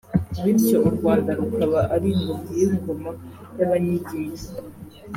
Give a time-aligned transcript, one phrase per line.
[0.43, 3.11] bityo u Rwanda rukaba ari ingobyi y’ingoma
[3.57, 4.47] y’Abanyiginya